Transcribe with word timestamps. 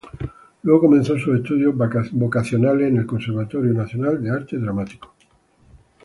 Luego 0.63 0.79
comenzó 0.87 1.15
sus 1.19 1.37
estudios 1.41 1.75
vocacionales 2.13 2.87
en 2.87 2.97
el 2.97 3.05
Conservatorio 3.05 3.71
Nacional 3.71 4.19
de 4.19 4.31
Arte 4.31 4.57
Dramático. 4.57 5.13